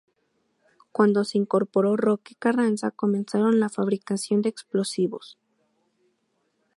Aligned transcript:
Cuando 0.91 1.23
se 1.23 1.37
incorporó 1.37 1.95
Roque 1.95 2.33
Carranza, 2.33 2.89
comenzaron 2.89 3.59
la 3.59 3.69
fabricación 3.69 4.41
de 4.41 4.49
explosivos. 4.49 5.37